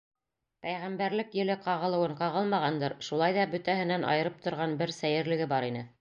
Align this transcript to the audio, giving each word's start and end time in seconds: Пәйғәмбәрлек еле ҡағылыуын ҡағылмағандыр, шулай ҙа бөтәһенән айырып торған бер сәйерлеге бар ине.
Пәйғәмбәрлек 0.67 1.35
еле 1.39 1.57
ҡағылыуын 1.67 2.15
ҡағылмағандыр, 2.23 2.97
шулай 3.09 3.37
ҙа 3.39 3.47
бөтәһенән 3.55 4.11
айырып 4.15 4.43
торған 4.47 4.77
бер 4.81 4.99
сәйерлеге 5.03 5.51
бар 5.57 5.71
ине. 5.73 5.89